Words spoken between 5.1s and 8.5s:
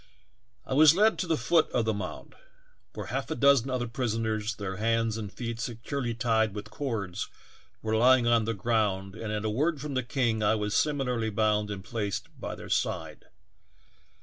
and feet seeurely tied with eords, were lying on